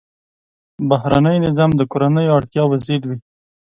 [0.89, 3.17] بهرنی نظام د کورنیو اړتیاوو ضد وي.